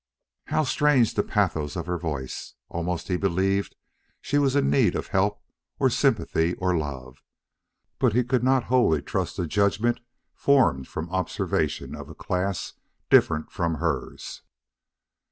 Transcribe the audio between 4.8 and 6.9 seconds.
of help or sympathy or